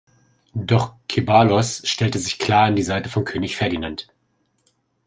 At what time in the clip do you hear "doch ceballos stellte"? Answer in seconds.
0.55-2.17